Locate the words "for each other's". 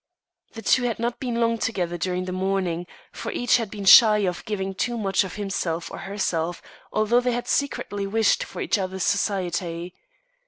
8.43-9.03